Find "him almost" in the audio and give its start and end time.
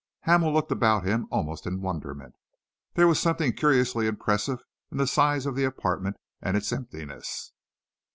1.05-1.67